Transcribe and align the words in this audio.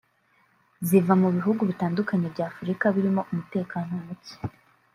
ziva 0.87 1.13
mu 1.21 1.29
bihugu 1.35 1.61
bitandukanye 1.69 2.27
by’Afurika 2.33 2.85
birimo 2.95 3.21
umutekano 3.31 3.91
muke 4.05 4.35